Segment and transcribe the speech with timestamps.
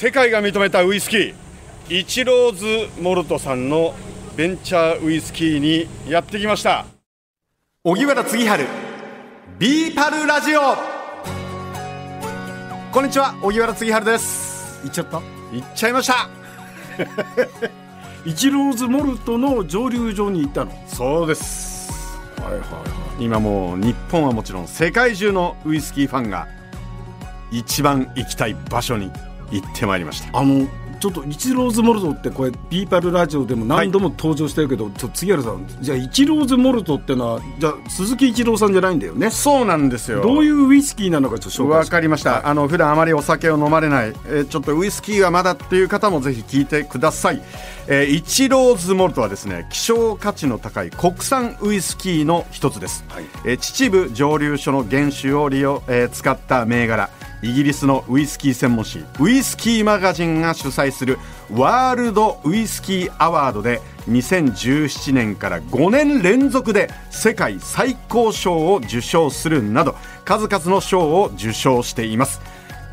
[0.00, 1.34] 世界が認めたウイスキー。
[1.90, 3.94] イチローズモルトさんの
[4.34, 6.86] ベンチャーウイスキーにやってきました。
[7.84, 8.64] 荻原次春
[9.58, 10.60] ビーパルラジオ。
[12.90, 14.80] こんにちは荻原次春です。
[14.84, 15.20] 行っちゃった？
[15.52, 16.30] 行っちゃいました。
[18.24, 20.72] イチローズモルトの蒸留所に行ったの？
[20.86, 22.18] そうです。
[22.40, 22.66] はいはいは
[23.20, 23.22] い。
[23.22, 26.48] 今もう日本はもちろん世界中のウイスキーファンが
[27.50, 29.12] 一番行きたい場所に
[29.50, 30.38] 行ってまいりました。
[30.38, 30.66] あの
[31.00, 39.30] ちょっとイチローズモルトってこれビーパルラジオでも何度も登場してるけど、ちょ杉原さんじゃあイチローズモルトってのはじゃあ鈴木一郎さんじゃないんだよね。
[39.30, 40.20] そうなんですよ。
[40.20, 47.40] どういうウイスキーなのかちょっと紹介わかりました、あの普段あまりお酒を飲まれない、えーちょっとウイスキーはまだっていう方もぜひ聞いてください、
[47.88, 53.24] えーイチローズモルトはですね希少価値の高い国産ウイスキーの一つです、はい。
[53.46, 57.08] えー秩父蒸留所の原酒を利用、えー使った銘柄
[57.42, 61.18] イギリスのウイスキー専門誌ウイスキーマガジンが主催する
[61.50, 72.40] ワールドウイスキーアワードで2017年から5年連続で世界最高賞を受賞するなど数々の賞を受賞しています。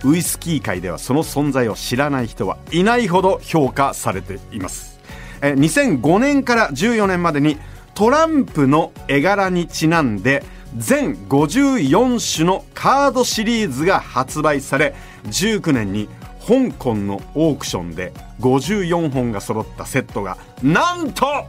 [0.03, 4.99] ウイスキー界ではその存在を知らない人はいないほど評価されています。
[5.41, 7.57] え2005年から14年までに
[7.93, 10.43] トランプの絵柄にちなんで
[10.75, 14.93] 全54種のカードシリーズが発売され
[15.25, 16.09] 19年に
[16.45, 21.45] 香港のオークションで54本が揃ったセットがなんと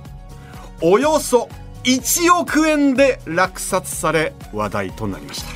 [0.81, 1.49] およそ
[1.85, 5.49] 1億円で落札され話題となりました。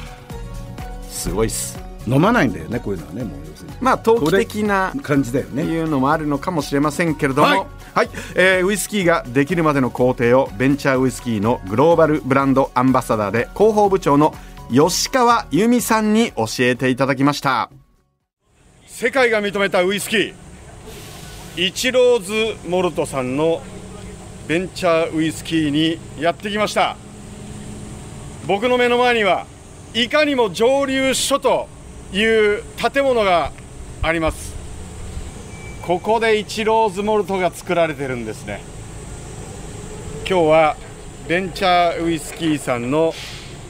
[1.09, 1.79] すごいっす。
[2.07, 3.52] 飲まないんだよねこういうのはねもう。
[3.83, 5.65] まあ投機的な感じだよね。
[5.65, 8.07] いうのもあるのかもしれませんけれども、ははい。
[8.07, 14.35] いえーウイスキーができるまでの工程をベンチャーウイスキーのグローバルブランドアンバサダーで広報部長の
[14.71, 17.71] 吉川由美さんに教えていただきました。
[18.87, 20.35] 世界が認めたウイスキー
[21.57, 23.63] イチローズモルトさんの
[24.47, 26.97] ベンチャーウイスキーにやってきました。
[28.47, 29.47] 僕の目の前には
[29.93, 31.69] いかにも蒸留所と
[32.13, 33.51] いう建物が
[34.05, 34.53] あります。
[35.83, 38.61] ここでイチローズモルトが作られてるんですね。
[40.29, 40.77] 今日は
[41.29, 43.15] ベンチャーウイスキーさんの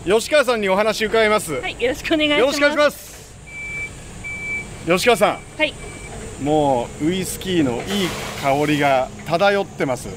[0.06, 2.40] 吉川さんにお話伺います、はい、よろしくお願いします。
[2.40, 3.34] よろしくお願いします。
[4.86, 5.70] 吉川さはい、
[6.40, 8.08] んもうウイスキーのいい
[8.42, 10.08] 香りが漂ってます。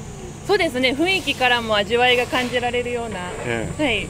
[0.46, 0.92] そうですね。
[0.92, 3.18] 雰囲気からも味わいが感じられるような。
[3.44, 3.68] え。
[3.78, 4.08] はい、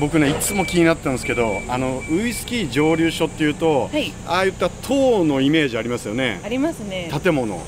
[0.00, 7.10] 僕ねいつも気になったんですけどあのウイスキー蒸留所っていうと、はいああいった塔のイメージありますよねありますね。
[7.22, 7.60] 建物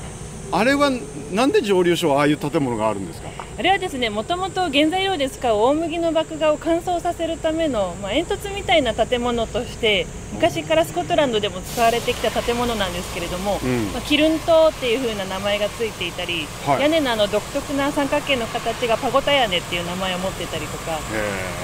[0.51, 0.91] あれは
[1.31, 3.29] なんで蒸留所はああいう建物があるんですか
[3.61, 13.93] あれはですね、もともと原材料で使う大麦の麦芽を乾燥させるための、まあ、煙突みたいな建物として昔からスコットランドでも使われてきた建物なんですけれども、うん。
[13.93, 16.81] まあ、キルン島っていう風な名前がついていたり、はい。
[16.81, 20.97] 屋根のあの独特な三角形の形がパゴタ屋根っていう名前を持ってたりとか、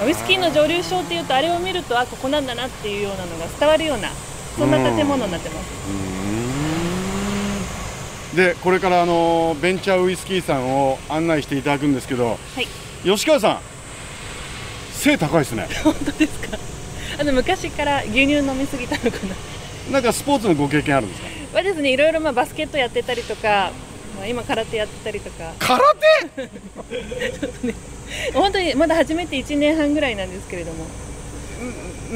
[0.06, 4.10] ウイスキーの蒸留所っていうとあれを見るとあここなんだなっていうようなのが伝わるような
[4.56, 6.37] そんな建物になってます。
[8.34, 12.66] でこれからあのベンチャーウイスキーさんを案内していただくんですけどはい。
[13.04, 13.60] 吉川さん
[14.92, 15.66] 背高いですね。
[15.84, 16.58] 本当ですか？
[17.20, 19.18] あの昔から牛乳飲みすぎたのか
[19.88, 19.92] な。
[19.92, 21.28] なんかスポーツのご経験あるんですか？
[21.58, 23.70] はですねいろいろまあバスケットやってたりとか、
[24.18, 25.52] まあ、今空手やってたりとか。
[25.60, 25.78] 空
[26.36, 26.48] 手？
[28.34, 30.86] 本当にまだ始めて1年半ぐらいなんですけれども。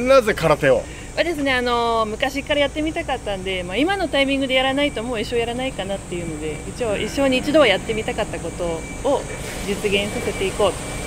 [0.09, 0.83] なぜ空手を？
[1.17, 8.65] はですねあの昔からやってみたかったんで、まあ、今のタイミングでやらないともう一生やらないかなっていうので一応一生に一度はやってみたかったこと
[9.09, 9.21] を
[9.67, 11.03] 実現させていこうと。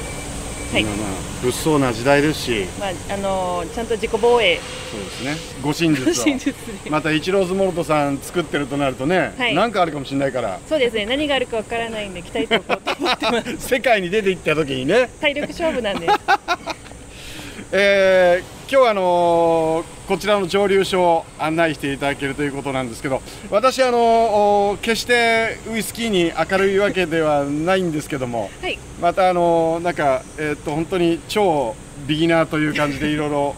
[0.73, 0.83] はい。
[0.83, 1.07] まあまあ
[1.41, 2.65] 物騒な時代ですし。
[2.79, 4.59] まああのちゃんと自己防衛。
[4.91, 5.35] そうですね。
[5.63, 6.13] 護身術を。
[6.13, 9.55] 真実にまたイチローズモルトさん作ってるとなるとね、はい。
[9.55, 10.59] なんかあるかもしれないから。
[10.67, 11.07] そうですね。
[11.07, 13.57] 何があるかわからないんで鍛えておこうと思ってます。
[13.67, 15.09] 世界に出て行った時にね。
[15.19, 16.07] 体力勝負なんで。
[17.71, 28.77] えー今日はあのーこちらの蒸留所を案内していただけるということなんですけど私あのーお決してウイスキーに明るいわけではないんですけどもはい。
[29.01, 31.75] またあのーなんかえーっと本当に超
[32.07, 33.55] ビギナーという感じでいろいろ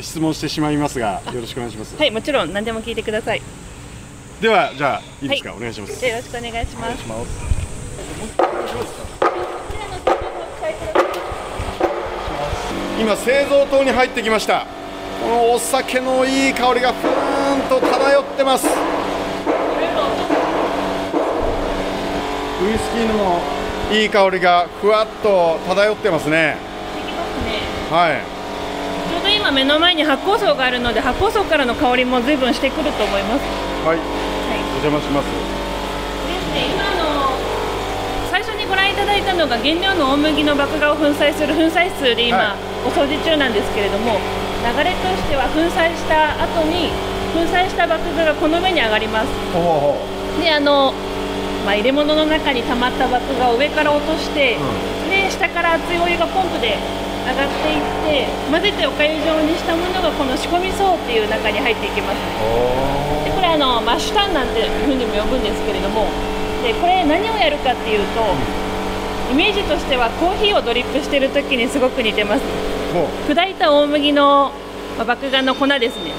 [0.00, 3.42] 質問してしまいますがよろしくお願いします、はいもちろん何でも聞いてください。
[4.40, 5.58] ではじゃあいいですか、はい。
[5.58, 6.06] お願いします。
[6.06, 7.02] よろしくお願いします。
[7.02, 9.19] します
[13.00, 14.66] 今製造棟に入ってきました。
[15.22, 18.66] このお酒のいい香りがふーんと漂ってます。
[18.66, 18.68] ウ
[22.70, 23.40] イスキーの
[23.90, 26.58] いい香りがふわっと漂ってますね。
[27.90, 28.20] はい。
[29.10, 33.42] ちょうど今今目の前に発酵槽があるので発酵槽からの香りも随分してくると思います。
[33.84, 33.96] はい。
[33.96, 34.06] はい。
[34.78, 35.26] お邪魔します。
[35.26, 35.32] で
[36.38, 36.66] すね。
[36.70, 36.99] 今
[38.70, 42.86] ご覧いただいたのが原料の大麦の麦芽を粉砕する粉砕室で今、はい。
[42.86, 44.16] お掃除中なんですけれども
[44.62, 46.94] 流れとしては粉砕した後に
[47.34, 49.28] 粉砕した麦芽がこの上に上がります。
[50.40, 50.94] であの、
[51.66, 54.56] まあ、入れ物の中に溜まった麦芽を上から落として、
[55.10, 56.78] で下から熱いお湯がポンプで
[57.26, 62.16] 上がっていって混ぜておかゆ状にしたものがこの仕込み層っていう中に入っていきます。
[63.24, 66.08] でこれあのマッシュタンなんていうふうにも呼ぶんですけれども
[66.62, 68.20] でこれ何をやるかっていうと、
[69.32, 72.42] イメージとしてはコーヒーをドリップしてる時にすごく似てます。
[73.28, 74.52] 砕いた大麦の、
[74.98, 76.10] まあ、麦芽の粉ですね、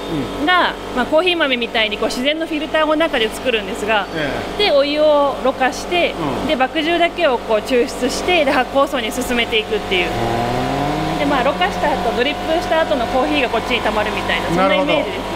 [0.46, 6.48] が、まあ、コーヒー豆みたいにこう自然のフィルターを中で作るんですがえでお湯をろ過して、うん。
[6.48, 10.10] で麦汁だけをこう抽出してで発酵槽に進めていくっていう。
[11.20, 15.31] でまあろ過した後ドリップした後のコーヒーがこっちにたまるみたいなそんなイメージです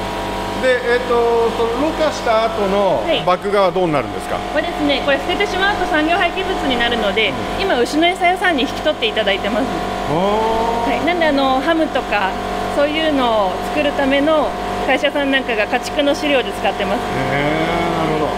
[0.66, 3.22] でえっ、とそのろ過した後のはい。
[3.22, 7.32] 麦芽はどうなるんですか、これですねこれ捨ててしまうと産業廃棄物になるので、
[7.62, 9.66] 今牛の餌屋さんに引き取っていただいてます、
[10.10, 12.34] はい、なんであのハムとか
[12.76, 14.50] そういうのを作るための
[14.88, 17.02] 会社さんなんかが家畜の飼料で使ってます。
[17.02, 18.34] なるほど。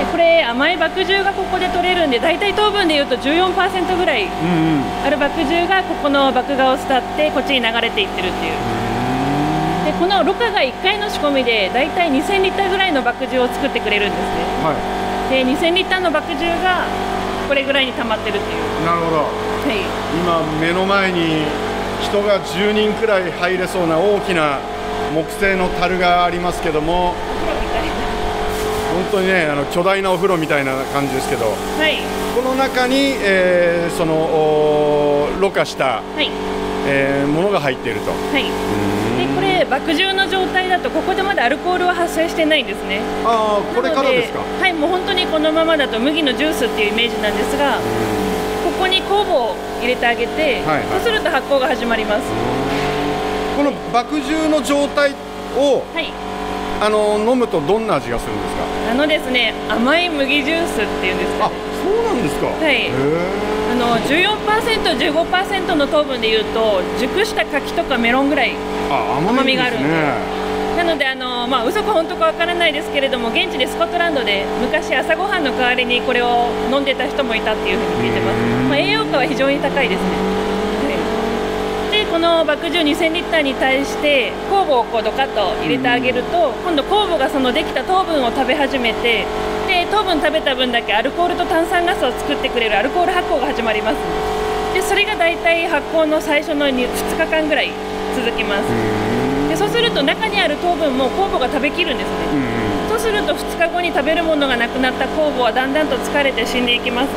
[0.00, 4.28] でこれ甘い麦汁がここで取れるんで大体糖分でいうと14%ぐらい
[5.04, 8.83] ある麦汁がここの麦芽を伝ってこっちに流れていってるっていう
[9.84, 14.26] でこのろ過が1回の仕込みで大体2000リッターぐらいの麦汁を作ってくれるんですね。
[14.64, 14.72] は
[15.30, 16.86] で2000リッターの麦汁が
[17.48, 18.82] これぐらいに溜まってるっていう。
[18.82, 19.16] いなるほど。
[19.16, 19.24] は
[19.68, 19.84] い。
[20.16, 21.44] 今目の前に
[22.02, 24.58] 人が10人くらい入れそうな大きな
[25.14, 27.14] 木製の樽がありますけども。
[28.94, 31.46] 本当にねあの巨大なお風呂みたいな感じですけど。
[31.46, 31.98] はい。
[32.34, 36.30] この中に、えーそのろ過した、はい。
[36.86, 38.10] えーものが入っていると。
[38.10, 38.44] はい。
[38.44, 38.54] でこ
[39.74, 43.00] れ麦汁の状態だとここでまだアルコールは発生してないんですね。
[43.24, 44.40] ああこれからですか？
[44.40, 47.78] はいもう本当にこのままだと麦のジュースっていうイメージなんですが
[48.64, 50.88] ここに酵母を入れてあげて、はいはい。
[50.88, 52.22] そうすると発酵が始まります。
[53.56, 55.12] この麦汁の状態
[55.56, 56.12] をはい。
[56.82, 58.90] あの飲むとどんな味がするんですか？
[58.90, 61.54] あのですね甘い麦ジュースっていうんですかあね
[61.84, 62.46] そうなんですか。
[62.46, 62.86] はい。
[62.86, 62.90] へ
[63.70, 68.54] あの 14%15% の糖分でいうと熟した柿とかメロンぐらい
[68.88, 69.88] 甘みがあるんで。
[69.88, 70.44] ね
[70.74, 80.00] なのであの、まあ嘘か本当かわからないですけれども現地でスコットランドで昔朝ごはんの代わりにこれを飲んでた人もいたっていうふうに聞いてます、まあ、栄養価は非常に高いです
[81.94, 89.24] ね、この麦汁2000リッターに対して酵母をこうドカッと入れてあげると今度酵母がそのできた糖分を食べ始めて
[89.74, 93.96] で糖分食べた分だけアルコールと炭酸ガスを作ってくれるアルコール発酵が始まります。
[94.72, 97.72] でそれが大体発酵の最初の2 2日間ぐらい
[98.14, 98.70] 続きます。
[99.48, 102.14] でそうすると中にある糖分も酵母が食べきるんですね。
[102.86, 102.88] うん。
[102.88, 107.08] そうすると2日後に食べるものがなくなった酵母はだんだんと疲れて死んでいきます。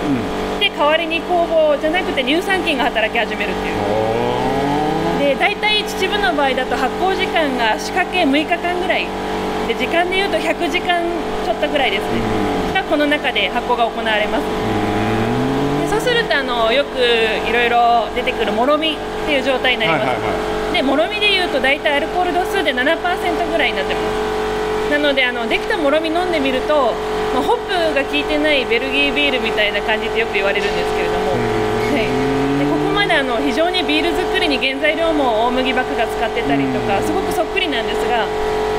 [0.60, 5.36] で代わりに酵母じゃなくて乳酸菌が働き始めるっていう。
[5.36, 9.06] で大体秩父の場合だと発酵時間が仕掛け6日間ぐらい。
[9.68, 11.04] で時間でいうと100時間
[11.58, 12.02] っとぐらいです。
[12.04, 14.46] ねがこの中で発酵が行われます。
[15.82, 17.00] でそうするとあのよく
[17.50, 22.86] いろいろ出てくるもろみっていう状態になります、はいはいはでもろみでいうと大体アルコール度数で7%
[23.50, 24.92] ぐらいになってます。
[24.92, 26.94] なのであのできたもろみ飲んでみると、
[27.34, 32.08] まあ、ホップが効いてないベルギービールみたいな感じってよく言われるんですけれども、はい、
[32.56, 38.24] でここまであの非常にビール作りに原材料も大麦麦が使ってたりとかすごくそっくりなんですが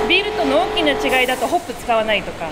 [0.09, 2.49] ビールとの大きな違いだとホップ使わないとか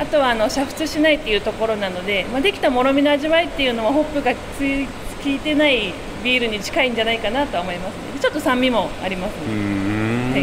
[0.00, 4.92] あとはあの煮沸しないっていうところなので、まあ、できたもろみの味わいっていうのはホップがつい効
[5.30, 8.18] いてないビールに近いんじゃないかなとは思いますね。
[8.20, 10.42] ちょっと酸味もありますいね、はい。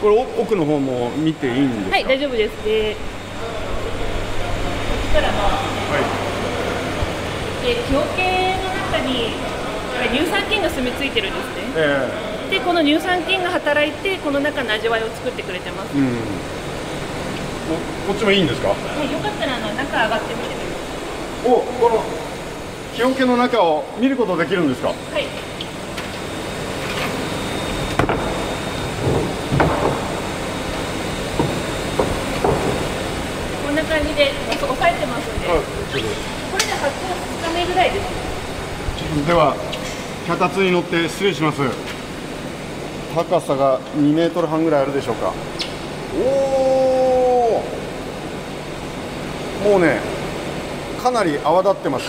[0.00, 1.90] これお奥の方も見ていいんですか？
[1.92, 2.64] はい大丈夫です。
[2.64, 2.98] でこ
[4.98, 5.62] っちからまあ
[7.64, 9.30] で気桶の中に
[10.12, 11.52] 乳酸菌が住み着いてるんですね。
[11.76, 16.06] えでこの乳酸菌が働いてこの中の味わいを作ってくれてます、えうん。
[16.06, 16.12] こ
[18.08, 18.68] こっちもいいんですか？
[18.68, 20.66] はい、よかったらあの中上がってみてくだ
[21.44, 21.50] さい。
[21.50, 22.04] おこの
[22.94, 24.88] 木桶の中を見ることできるんですか？
[24.88, 25.24] はい。
[33.64, 35.54] こんな感じで押さえてますんで、こ
[35.96, 36.02] れ
[36.66, 37.16] で発酵
[37.48, 38.02] 2日目ぐらいです
[39.16, 39.24] ね。
[39.26, 39.56] では
[40.28, 41.62] 脚立に乗って失礼します
[43.14, 45.32] 高さが2メートル半ぐらいあるでしょうか。
[46.16, 46.18] お
[49.68, 50.00] おもうね
[51.02, 52.06] かなり泡立ってます。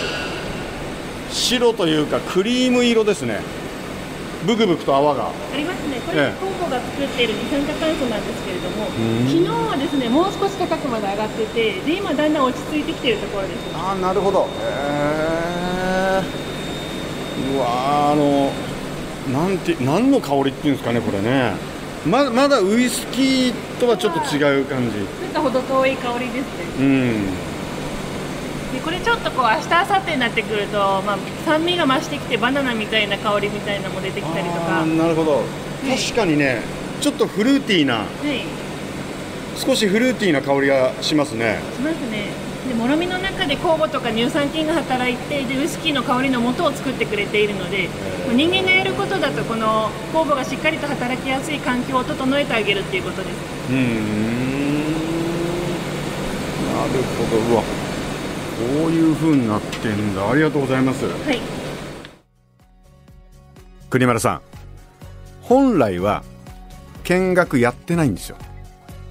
[1.31, 3.41] 白というかクリーム色ですね。
[4.45, 5.27] ブクブクと泡が。
[5.27, 6.43] ありますね、これ、ええ。
[6.43, 8.87] 酵母が作っている二酸化炭素なんですけれども、ん。
[9.25, 13.59] 昨日はですね、もう少し高くまで上がってて、で今、だんだん落ち着いてきているところです。
[13.73, 14.41] ああなるほど。
[14.41, 14.43] へ
[16.19, 16.21] え
[17.55, 18.51] うわーあの
[19.31, 21.53] なんて何の香りっていうんですかねこれね。
[22.05, 24.97] ままだウイスキーとはちょっと違う感じ。
[25.33, 26.79] なんか程遠い香りですね。
[26.79, 27.25] うん。
[28.73, 35.43] でこれちょっとこう明日明後日になってくると、まあ、酸味が増してきてバナナみたいな香りみたいなのも出てきたりとか、なるほど。
[35.87, 36.61] 確かにね
[36.99, 38.41] ちょっとフルーティーなはい、
[39.57, 41.59] 少しフルーティーな香りがしますね。
[41.75, 47.89] しますねでもろみの中で酵母とか乳酸菌が働いてでウイスキーの香りの元を作ってくれているので
[48.33, 53.35] 人間がやることだとこの酵母がしっかりと働きやすい環境を整えてあげるっていうことです。
[53.69, 54.93] うーん。
[56.73, 57.53] なるほど。
[57.53, 57.63] うわ。
[57.63, 60.29] こういう風になってんだ。
[60.29, 61.05] ありがとうございます。
[61.05, 61.39] はい。
[63.89, 64.41] 国丸さん。
[65.41, 66.23] 本来は
[67.03, 68.37] 見学やってないんですよ。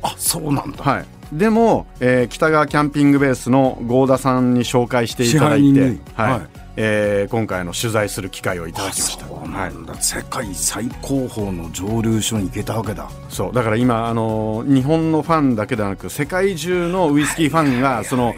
[0.02, 0.82] あそうなんだ。
[0.82, 6.32] はいでも、えー北川キャンピングベースの合田さんに紹介していただいて、はい。
[6.32, 6.40] はい。
[6.76, 9.26] えー今回の取材する機会をいただあきました。
[9.26, 13.08] そうはないんだ、世界最高峰の蒸留所に行けたわけだ。
[13.30, 13.52] そう。
[13.54, 18.34] だから今あの日本のファンだけではなく世界中のウイスキーファンがその、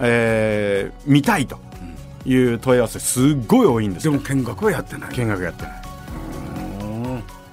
[0.00, 1.58] えー見たいと
[2.24, 4.12] いう問い合わせすっごい多いんですよ。
[4.12, 5.14] でも見学はやってない。
[5.14, 5.82] 見学やってない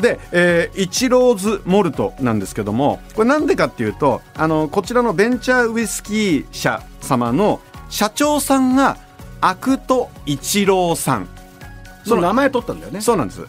[0.03, 8.97] で、えーイチローズモルトなんですけどもこれなんでかっていうとあのこちらのベンチャーウイスキー社様の社長さんが
[9.41, 11.27] アクトイチローさん。
[12.05, 13.01] その名前取ったんだよね。
[13.01, 13.41] そうなんです。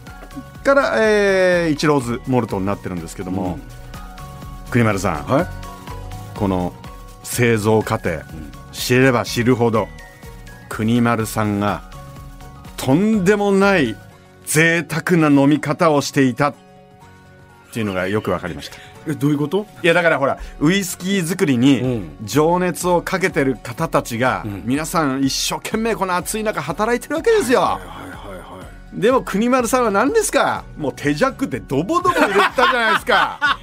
[0.63, 3.59] から、えーイチローズモルトになってるんですけども、
[4.71, 5.47] 国丸さんはい。
[6.35, 6.73] この
[7.23, 8.19] 製造過程、
[8.71, 9.87] 知れば知るほど
[10.69, 11.83] 国丸さんが
[12.77, 13.95] とんでもない
[14.45, 16.49] 贅沢な飲み方をしていた。
[16.49, 16.53] っ
[17.73, 18.77] ていうのがよく分かりました。
[19.07, 19.67] えどういうこと？
[19.83, 22.17] いやだからほらウイスキー作りうにん。
[22.23, 24.61] 情熱をかけてる方たちが、ん。
[24.65, 28.15] 皆さん一生懸命この暑い中働いてるわけですよ、はいはいは
[28.93, 30.63] でも国丸さんは何ですか？
[30.77, 33.59] もう手弱でドボドボ入れたじゃないですか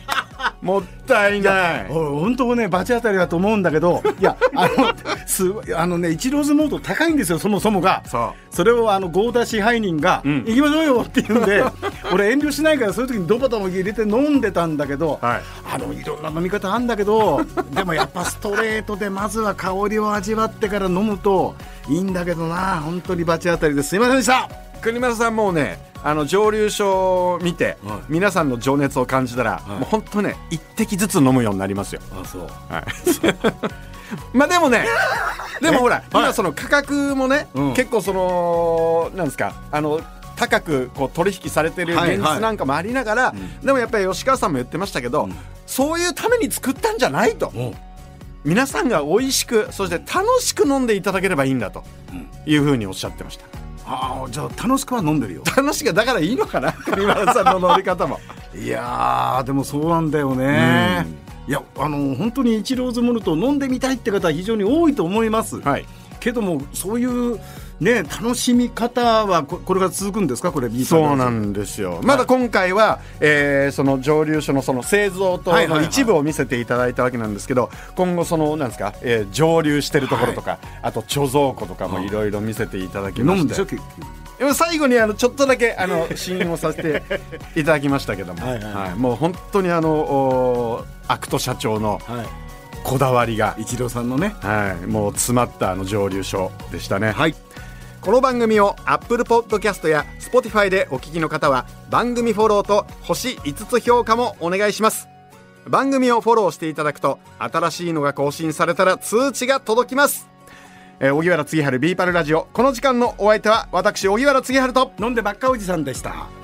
[0.62, 1.86] もったいない。
[1.86, 4.94] い本当ね罰当たりだと思うんだけどいやあの
[5.26, 8.02] すごいあのねイチローズモード高いんですよそもそもが。
[8.06, 8.54] そう。
[8.54, 10.44] それをあの合田支配人が、ん。
[10.44, 11.64] 行きましょうよって言うんで
[12.12, 15.40] 俺遠慮しないからそういう時にドバドバ入れて飲んでたんだけど、はい。
[15.74, 17.40] あのいろんな飲み方あんだけど
[17.74, 21.56] でもやっぱストレートでまずは香りを味わってから飲むと
[21.88, 23.96] いいんだけどな本当に罰当たりです。
[23.96, 24.48] いませんでした。
[24.80, 28.00] 国丸さんもうねあの蒸留所を見て、はい。
[28.08, 29.70] 皆さんの情熱を感じたら、い。
[29.70, 32.00] もう本当ね一滴ずつ飲むようになりますよ。
[32.12, 32.48] あそう。
[34.36, 34.86] まあでもね
[35.60, 37.74] でもほら、今その価格もね、うん。
[37.74, 40.00] 結構そのなんですかあの
[40.36, 42.16] 高くこう取引されてるはいはい。
[42.18, 45.28] 現実なんかもありながら、でもやっぱり吉川さんも言ってましたけど、
[45.66, 47.74] そういうために作ったんじゃないと、も
[48.44, 51.84] 皆さんが美味しくそして楽しく飲んでいただければいいんだと
[52.44, 55.42] いうふうにおっしゃってましたああじゃあ楽しくは飲んでるよ。
[55.56, 58.20] 楽しくだからいいのかな国丸さんの飲み方も。
[58.54, 61.06] いやーでもそうなんだよね、
[61.48, 65.86] いやあの本当にイチローズモルトを飲んでみたいって方は非常に多いと思います、はい。
[66.20, 67.40] けどもそういう
[67.82, 70.52] ね楽しみ方はここれが続くんですか？
[70.52, 72.00] これそうなんんですよ。
[72.04, 82.12] まだ今回は、えーその蒸留所のその製造と一部を見せていただいたわけなんですけど、今後そのなんですか、えー蒸留してるところとか、あと貯蔵庫とかもい。
[82.12, 83.62] ろいろ見せていただきまして。
[83.62, 83.66] 飲
[84.40, 87.02] むん最後にあのちょっとだけあの試飲をさせて
[87.58, 88.94] いただきましたけども、はいはいはい。
[88.96, 92.24] もう本当にあのおアクト社長のは
[92.84, 93.54] こだわりが。
[93.58, 94.34] いイチローさんのね。
[94.40, 97.12] はい、もう詰まったあの蒸留所でしたね。
[97.12, 97.34] はい
[98.02, 105.08] この番組を Apple Podcast や Spotify でお聞きの方は番組フォローと星5つ評価もお願いします。
[105.68, 110.28] 番組をフォローしていただくと新しいのが更新されたら通知が届きます。
[110.98, 112.48] えー荻原次春ビーパルラジオ。
[112.52, 114.90] この時間のお相手は私荻原次春と。
[114.98, 116.41] 飲んでばっかおじさんでした。